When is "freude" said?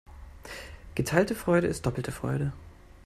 1.35-1.67, 2.11-2.53